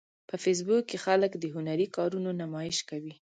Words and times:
په 0.29 0.35
فېسبوک 0.43 0.83
کې 0.89 0.97
خلک 1.05 1.31
د 1.37 1.45
هنري 1.55 1.87
کارونو 1.97 2.29
نمایش 2.41 2.77
کوي 2.89 3.13